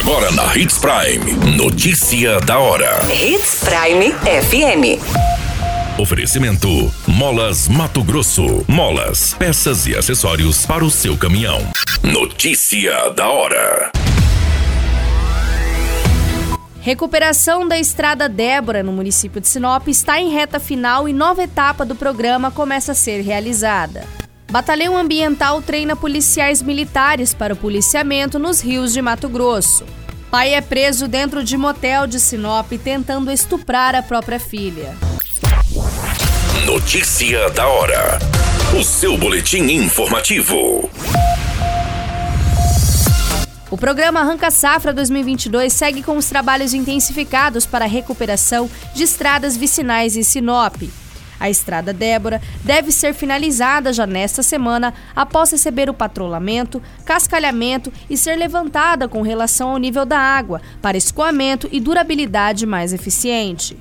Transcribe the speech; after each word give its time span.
Agora 0.00 0.32
na 0.32 0.56
Hits 0.56 0.78
Prime. 0.78 1.56
Notícia 1.58 2.40
da 2.40 2.58
hora. 2.58 3.00
Hits 3.12 3.62
Prime 3.62 4.10
FM. 4.14 4.98
Oferecimento: 6.00 6.90
Molas 7.06 7.68
Mato 7.68 8.02
Grosso. 8.02 8.64
Molas, 8.66 9.34
peças 9.34 9.86
e 9.86 9.94
acessórios 9.94 10.64
para 10.64 10.82
o 10.82 10.90
seu 10.90 11.18
caminhão. 11.18 11.60
Notícia 12.02 13.10
da 13.10 13.28
hora. 13.28 13.92
Recuperação 16.80 17.68
da 17.68 17.78
Estrada 17.78 18.26
Débora 18.26 18.82
no 18.82 18.92
município 18.92 19.38
de 19.38 19.48
Sinop 19.48 19.86
está 19.86 20.18
em 20.18 20.30
reta 20.30 20.58
final 20.58 21.10
e 21.10 21.12
nova 21.12 21.42
etapa 21.42 21.84
do 21.84 21.94
programa 21.94 22.50
começa 22.50 22.92
a 22.92 22.94
ser 22.94 23.20
realizada. 23.20 24.06
Batalhão 24.50 24.96
Ambiental 24.96 25.62
treina 25.62 25.94
policiais 25.94 26.60
militares 26.60 27.32
para 27.32 27.54
o 27.54 27.56
policiamento 27.56 28.36
nos 28.36 28.60
rios 28.60 28.92
de 28.92 29.00
Mato 29.00 29.28
Grosso. 29.28 29.84
Pai 30.28 30.54
é 30.54 30.60
preso 30.60 31.06
dentro 31.06 31.44
de 31.44 31.56
motel 31.56 32.04
de 32.08 32.18
Sinop 32.18 32.72
tentando 32.82 33.30
estuprar 33.30 33.94
a 33.94 34.02
própria 34.02 34.40
filha. 34.40 34.96
Notícia 36.66 37.48
da 37.50 37.68
hora. 37.68 38.18
O 38.76 38.82
seu 38.82 39.16
boletim 39.16 39.62
informativo. 39.70 40.90
O 43.70 43.78
programa 43.78 44.18
Arranca 44.18 44.50
Safra 44.50 44.92
2022 44.92 45.72
segue 45.72 46.02
com 46.02 46.16
os 46.16 46.26
trabalhos 46.26 46.74
intensificados 46.74 47.66
para 47.66 47.84
a 47.84 47.88
recuperação 47.88 48.68
de 48.96 49.04
estradas 49.04 49.56
vicinais 49.56 50.16
em 50.16 50.24
Sinop. 50.24 50.82
A 51.40 51.48
estrada 51.48 51.92
Débora 51.92 52.40
deve 52.62 52.92
ser 52.92 53.14
finalizada 53.14 53.92
já 53.94 54.06
nesta 54.06 54.42
semana 54.42 54.92
após 55.16 55.50
receber 55.50 55.88
o 55.88 55.94
patrulhamento, 55.94 56.82
cascalhamento 57.06 57.90
e 58.10 58.16
ser 58.16 58.36
levantada 58.36 59.08
com 59.08 59.22
relação 59.22 59.70
ao 59.70 59.78
nível 59.78 60.04
da 60.04 60.18
água 60.18 60.60
para 60.82 60.98
escoamento 60.98 61.66
e 61.72 61.80
durabilidade 61.80 62.66
mais 62.66 62.92
eficiente. 62.92 63.76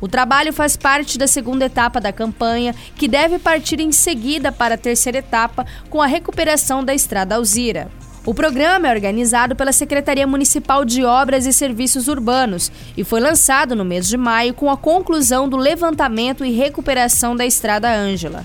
O 0.00 0.08
trabalho 0.08 0.52
faz 0.52 0.76
parte 0.76 1.16
da 1.16 1.26
segunda 1.26 1.64
etapa 1.64 2.00
da 2.00 2.12
campanha, 2.12 2.74
que 2.96 3.08
deve 3.08 3.38
partir 3.38 3.80
em 3.80 3.92
seguida 3.92 4.52
para 4.52 4.74
a 4.74 4.78
terceira 4.78 5.18
etapa 5.18 5.64
com 5.88 6.02
a 6.02 6.06
recuperação 6.06 6.84
da 6.84 6.94
estrada 6.94 7.36
Alzira. 7.36 7.88
O 8.26 8.34
programa 8.34 8.88
é 8.88 8.90
organizado 8.90 9.54
pela 9.54 9.70
Secretaria 9.70 10.26
Municipal 10.26 10.84
de 10.84 11.04
Obras 11.04 11.46
e 11.46 11.52
Serviços 11.52 12.08
Urbanos 12.08 12.72
e 12.96 13.04
foi 13.04 13.20
lançado 13.20 13.76
no 13.76 13.84
mês 13.84 14.08
de 14.08 14.16
maio 14.16 14.52
com 14.52 14.68
a 14.68 14.76
conclusão 14.76 15.48
do 15.48 15.56
levantamento 15.56 16.44
e 16.44 16.50
recuperação 16.50 17.36
da 17.36 17.46
Estrada 17.46 17.88
Ângela. 17.88 18.44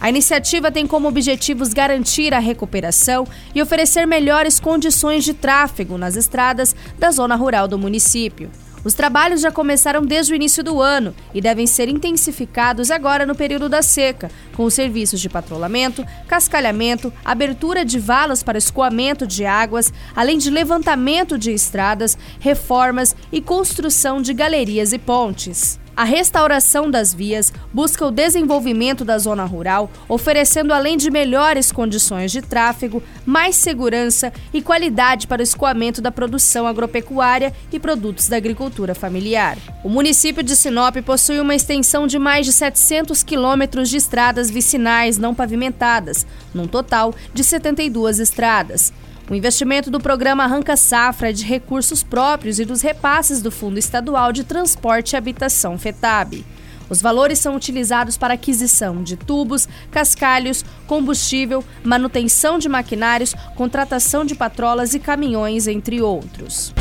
A 0.00 0.08
iniciativa 0.08 0.72
tem 0.72 0.84
como 0.84 1.06
objetivos 1.06 1.72
garantir 1.72 2.34
a 2.34 2.40
recuperação 2.40 3.24
e 3.54 3.62
oferecer 3.62 4.04
melhores 4.04 4.58
condições 4.58 5.22
de 5.22 5.32
tráfego 5.32 5.96
nas 5.96 6.16
estradas 6.16 6.74
da 6.98 7.12
zona 7.12 7.36
rural 7.36 7.68
do 7.68 7.78
município. 7.78 8.50
Os 8.82 8.94
trabalhos 8.94 9.42
já 9.42 9.52
começaram 9.52 10.02
desde 10.02 10.32
o 10.32 10.36
início 10.36 10.64
do 10.64 10.80
ano 10.80 11.14
e 11.34 11.40
devem 11.40 11.66
ser 11.66 11.88
intensificados 11.88 12.90
agora 12.90 13.26
no 13.26 13.34
período 13.34 13.68
da 13.68 13.82
seca, 13.82 14.30
com 14.56 14.64
os 14.64 14.72
serviços 14.72 15.20
de 15.20 15.28
patrulhamento, 15.28 16.04
cascalhamento, 16.26 17.12
abertura 17.24 17.84
de 17.84 17.98
valas 17.98 18.42
para 18.42 18.58
escoamento 18.58 19.26
de 19.26 19.44
águas, 19.44 19.92
além 20.16 20.38
de 20.38 20.50
levantamento 20.50 21.36
de 21.36 21.52
estradas, 21.52 22.16
reformas 22.38 23.14
e 23.30 23.40
construção 23.40 24.22
de 24.22 24.32
galerias 24.32 24.92
e 24.92 24.98
pontes. 24.98 25.78
A 26.00 26.04
restauração 26.04 26.90
das 26.90 27.12
vias 27.12 27.52
busca 27.74 28.06
o 28.06 28.10
desenvolvimento 28.10 29.04
da 29.04 29.18
zona 29.18 29.44
rural, 29.44 29.90
oferecendo 30.08 30.72
além 30.72 30.96
de 30.96 31.10
melhores 31.10 31.70
condições 31.70 32.32
de 32.32 32.40
tráfego, 32.40 33.02
mais 33.26 33.56
segurança 33.56 34.32
e 34.50 34.62
qualidade 34.62 35.26
para 35.26 35.40
o 35.40 35.42
escoamento 35.42 36.00
da 36.00 36.10
produção 36.10 36.66
agropecuária 36.66 37.52
e 37.70 37.78
produtos 37.78 38.30
da 38.30 38.38
agricultura 38.38 38.94
familiar. 38.94 39.58
O 39.84 39.90
município 39.90 40.42
de 40.42 40.56
Sinop 40.56 40.96
possui 41.04 41.38
uma 41.38 41.54
extensão 41.54 42.06
de 42.06 42.18
mais 42.18 42.46
de 42.46 42.54
700 42.54 43.22
quilômetros 43.22 43.90
de 43.90 43.98
estradas 43.98 44.50
vicinais 44.50 45.18
não 45.18 45.34
pavimentadas, 45.34 46.26
num 46.54 46.66
total 46.66 47.14
de 47.34 47.44
72 47.44 48.20
estradas. 48.20 48.90
O 49.30 49.34
investimento 49.36 49.92
do 49.92 50.00
programa 50.00 50.42
Arranca 50.42 50.76
Safra 50.76 51.30
é 51.30 51.32
de 51.32 51.44
recursos 51.44 52.02
próprios 52.02 52.58
e 52.58 52.64
dos 52.64 52.82
repasses 52.82 53.40
do 53.40 53.48
Fundo 53.48 53.78
Estadual 53.78 54.32
de 54.32 54.42
Transporte 54.42 55.12
e 55.12 55.16
Habitação 55.16 55.78
FETAB. 55.78 56.44
Os 56.88 57.00
valores 57.00 57.38
são 57.38 57.54
utilizados 57.54 58.16
para 58.16 58.34
aquisição 58.34 59.04
de 59.04 59.16
tubos, 59.16 59.68
cascalhos, 59.92 60.64
combustível, 60.84 61.64
manutenção 61.84 62.58
de 62.58 62.68
maquinários, 62.68 63.32
contratação 63.54 64.24
de 64.24 64.34
patrolas 64.34 64.94
e 64.94 64.98
caminhões, 64.98 65.68
entre 65.68 66.02
outros. 66.02 66.74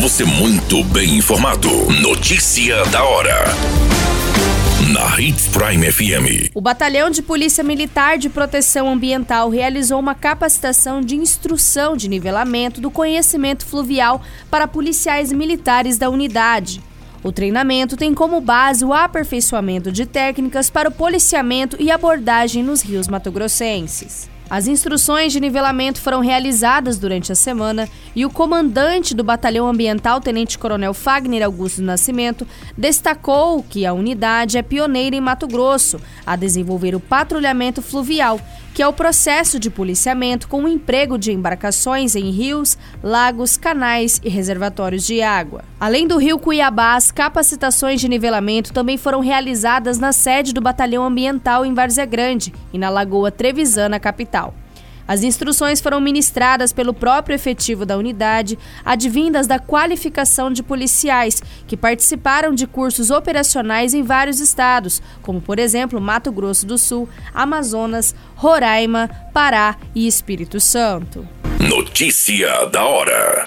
Você 0.00 0.24
muito 0.24 0.82
bem 0.82 1.18
informado. 1.18 1.70
Notícia 2.02 2.84
da 2.86 3.04
hora 3.04 3.99
na 4.88 5.20
Hits 5.20 5.46
Prime 5.48 5.92
FM. 5.92 6.50
O 6.54 6.60
Batalhão 6.60 7.10
de 7.10 7.20
Polícia 7.20 7.62
Militar 7.62 8.16
de 8.16 8.30
Proteção 8.30 8.90
Ambiental 8.90 9.50
realizou 9.50 10.00
uma 10.00 10.14
capacitação 10.14 11.02
de 11.02 11.16
instrução 11.16 11.94
de 11.94 12.08
nivelamento 12.08 12.80
do 12.80 12.90
conhecimento 12.90 13.66
fluvial 13.66 14.22
para 14.50 14.66
policiais 14.66 15.32
militares 15.32 15.98
da 15.98 16.08
unidade. 16.08 16.82
O 17.22 17.30
treinamento 17.30 17.96
tem 17.96 18.14
como 18.14 18.40
base 18.40 18.82
o 18.82 18.94
aperfeiçoamento 18.94 19.92
de 19.92 20.06
técnicas 20.06 20.70
para 20.70 20.88
o 20.88 20.92
policiamento 20.92 21.76
e 21.78 21.90
abordagem 21.90 22.62
nos 22.62 22.80
rios 22.80 23.06
matogrossenses. 23.06 24.30
As 24.50 24.66
instruções 24.66 25.32
de 25.32 25.38
nivelamento 25.38 26.00
foram 26.00 26.18
realizadas 26.18 26.98
durante 26.98 27.30
a 27.30 27.36
semana 27.36 27.88
e 28.16 28.26
o 28.26 28.30
comandante 28.30 29.14
do 29.14 29.22
Batalhão 29.22 29.68
Ambiental, 29.68 30.20
Tenente 30.20 30.58
Coronel 30.58 30.92
Fagner 30.92 31.44
Augusto 31.44 31.80
Nascimento, 31.80 32.44
destacou 32.76 33.62
que 33.62 33.86
a 33.86 33.92
unidade 33.92 34.58
é 34.58 34.62
pioneira 34.62 35.14
em 35.14 35.20
Mato 35.20 35.46
Grosso 35.46 36.00
a 36.26 36.34
desenvolver 36.34 36.96
o 36.96 37.00
patrulhamento 37.00 37.80
fluvial, 37.80 38.40
que 38.80 38.84
é 38.84 38.88
o 38.88 38.94
processo 38.94 39.60
de 39.60 39.68
policiamento 39.68 40.48
com 40.48 40.64
o 40.64 40.68
emprego 40.68 41.18
de 41.18 41.30
embarcações 41.30 42.16
em 42.16 42.30
rios, 42.30 42.78
lagos, 43.02 43.58
canais 43.58 44.18
e 44.24 44.30
reservatórios 44.30 45.04
de 45.06 45.20
água. 45.20 45.64
Além 45.78 46.08
do 46.08 46.16
Rio 46.16 46.38
Cuiabá, 46.38 46.94
as 46.94 47.10
capacitações 47.10 48.00
de 48.00 48.08
nivelamento 48.08 48.72
também 48.72 48.96
foram 48.96 49.20
realizadas 49.20 49.98
na 49.98 50.14
sede 50.14 50.54
do 50.54 50.62
Batalhão 50.62 51.04
Ambiental 51.04 51.66
em 51.66 51.74
Várzea 51.74 52.06
Grande 52.06 52.54
e 52.72 52.78
na 52.78 52.88
Lagoa 52.88 53.30
Trevisana, 53.30 54.00
capital. 54.00 54.54
As 55.10 55.24
instruções 55.24 55.80
foram 55.80 56.00
ministradas 56.00 56.72
pelo 56.72 56.94
próprio 56.94 57.34
efetivo 57.34 57.84
da 57.84 57.98
unidade, 57.98 58.56
advindas 58.84 59.48
da 59.48 59.58
qualificação 59.58 60.52
de 60.52 60.62
policiais 60.62 61.42
que 61.66 61.76
participaram 61.76 62.54
de 62.54 62.64
cursos 62.64 63.10
operacionais 63.10 63.92
em 63.92 64.04
vários 64.04 64.38
estados, 64.38 65.02
como 65.20 65.40
por 65.40 65.58
exemplo 65.58 66.00
Mato 66.00 66.30
Grosso 66.30 66.64
do 66.64 66.78
Sul, 66.78 67.08
Amazonas, 67.34 68.14
Roraima, 68.36 69.10
Pará 69.34 69.76
e 69.96 70.06
Espírito 70.06 70.60
Santo. 70.60 71.26
Notícia 71.58 72.66
da 72.66 72.84
hora. 72.84 73.46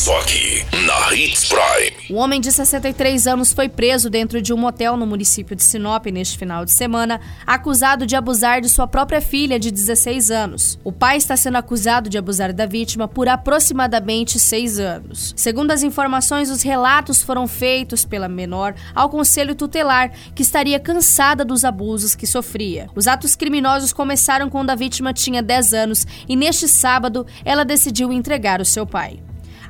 Só 0.00 0.18
aqui, 0.18 0.64
na 0.86 1.14
Hits 1.14 1.44
Prime. 1.44 1.94
Um 2.08 2.16
homem 2.16 2.40
de 2.40 2.50
63 2.50 3.26
anos 3.26 3.52
foi 3.52 3.68
preso 3.68 4.08
dentro 4.08 4.40
de 4.40 4.50
um 4.50 4.56
motel 4.56 4.96
no 4.96 5.06
município 5.06 5.54
de 5.54 5.62
Sinop 5.62 6.06
neste 6.06 6.38
final 6.38 6.64
de 6.64 6.70
semana, 6.70 7.20
acusado 7.46 8.06
de 8.06 8.16
abusar 8.16 8.62
de 8.62 8.70
sua 8.70 8.86
própria 8.86 9.20
filha 9.20 9.60
de 9.60 9.70
16 9.70 10.30
anos. 10.30 10.78
O 10.82 10.90
pai 10.90 11.18
está 11.18 11.36
sendo 11.36 11.58
acusado 11.58 12.08
de 12.08 12.16
abusar 12.16 12.50
da 12.50 12.64
vítima 12.64 13.06
por 13.06 13.28
aproximadamente 13.28 14.38
seis 14.38 14.78
anos. 14.78 15.34
Segundo 15.36 15.70
as 15.70 15.82
informações, 15.82 16.48
os 16.48 16.62
relatos 16.62 17.22
foram 17.22 17.46
feitos 17.46 18.02
pela 18.02 18.26
menor 18.26 18.74
ao 18.94 19.10
conselho 19.10 19.54
tutelar, 19.54 20.12
que 20.34 20.40
estaria 20.40 20.80
cansada 20.80 21.44
dos 21.44 21.62
abusos 21.62 22.14
que 22.14 22.26
sofria. 22.26 22.88
Os 22.96 23.06
atos 23.06 23.36
criminosos 23.36 23.92
começaram 23.92 24.48
quando 24.48 24.70
a 24.70 24.74
vítima 24.74 25.12
tinha 25.12 25.42
10 25.42 25.74
anos 25.74 26.06
e 26.26 26.34
neste 26.34 26.66
sábado 26.66 27.26
ela 27.44 27.66
decidiu 27.66 28.10
entregar 28.10 28.62
o 28.62 28.64
seu 28.64 28.86
pai. 28.86 29.20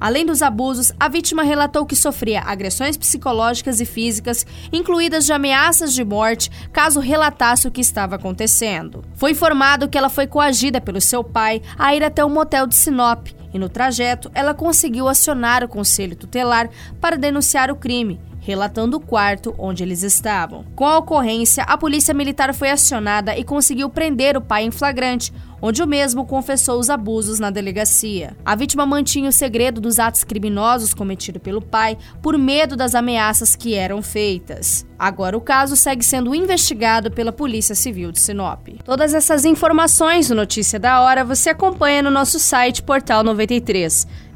Além 0.00 0.24
dos 0.24 0.42
abusos, 0.42 0.92
a 0.98 1.08
vítima 1.08 1.42
relatou 1.42 1.84
que 1.84 1.96
sofria 1.96 2.42
agressões 2.42 2.96
psicológicas 2.96 3.80
e 3.80 3.84
físicas, 3.84 4.46
incluídas 4.72 5.26
de 5.26 5.32
ameaças 5.32 5.92
de 5.92 6.04
morte, 6.04 6.50
caso 6.72 7.00
relatasse 7.00 7.66
o 7.66 7.70
que 7.70 7.80
estava 7.80 8.16
acontecendo. 8.16 9.04
Foi 9.14 9.32
informado 9.32 9.88
que 9.88 9.98
ela 9.98 10.08
foi 10.08 10.26
coagida 10.26 10.80
pelo 10.80 11.00
seu 11.00 11.24
pai 11.24 11.62
a 11.78 11.94
ir 11.94 12.04
até 12.04 12.24
um 12.24 12.30
motel 12.30 12.66
de 12.66 12.76
Sinop 12.76 13.28
e 13.52 13.58
no 13.58 13.68
trajeto 13.68 14.30
ela 14.34 14.54
conseguiu 14.54 15.08
acionar 15.08 15.64
o 15.64 15.68
conselho 15.68 16.14
tutelar 16.16 16.68
para 17.00 17.16
denunciar 17.16 17.70
o 17.70 17.76
crime 17.76 18.20
relatando 18.48 18.96
o 18.96 19.00
quarto 19.00 19.54
onde 19.58 19.82
eles 19.82 20.02
estavam. 20.02 20.64
Com 20.74 20.86
a 20.86 20.96
ocorrência, 20.96 21.64
a 21.64 21.76
polícia 21.76 22.14
militar 22.14 22.54
foi 22.54 22.70
acionada 22.70 23.36
e 23.36 23.44
conseguiu 23.44 23.90
prender 23.90 24.38
o 24.38 24.40
pai 24.40 24.64
em 24.64 24.70
flagrante, 24.70 25.34
onde 25.60 25.82
o 25.82 25.86
mesmo 25.86 26.24
confessou 26.24 26.78
os 26.78 26.90
abusos 26.90 27.38
na 27.38 27.50
delegacia. 27.50 28.36
A 28.44 28.54
vítima 28.54 28.86
mantinha 28.86 29.28
o 29.28 29.32
segredo 29.32 29.80
dos 29.80 29.98
atos 29.98 30.24
criminosos 30.24 30.94
cometidos 30.94 31.42
pelo 31.42 31.60
pai 31.60 31.96
por 32.22 32.36
medo 32.38 32.76
das 32.76 32.94
ameaças 32.94 33.54
que 33.54 33.74
eram 33.74 34.02
feitas. 34.02 34.86
Agora 34.98 35.36
o 35.36 35.40
caso 35.40 35.76
segue 35.76 36.04
sendo 36.04 36.34
investigado 36.34 37.10
pela 37.10 37.32
Polícia 37.32 37.74
Civil 37.74 38.10
de 38.10 38.18
Sinop. 38.18 38.66
Todas 38.84 39.14
essas 39.14 39.44
informações 39.44 40.28
no 40.28 40.34
Notícia 40.34 40.78
da 40.78 41.00
Hora 41.02 41.24
você 41.24 41.50
acompanha 41.50 42.02
no 42.02 42.10
nosso 42.10 42.38
site 42.38 42.82
Portal 42.82 43.22
93. 43.22 44.06